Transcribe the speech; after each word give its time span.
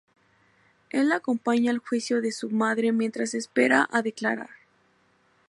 Él 0.89 1.09
la 1.09 1.17
acompaña 1.17 1.69
al 1.69 1.77
juicio 1.77 2.21
de 2.23 2.31
su 2.31 2.49
madre 2.49 2.91
mientras 2.91 3.35
espera 3.35 3.87
a 3.91 4.01
declarar. 4.01 4.49